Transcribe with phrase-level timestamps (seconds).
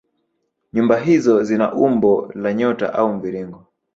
[0.73, 3.67] Nyumba hizo zina umbo la nyota au mviringo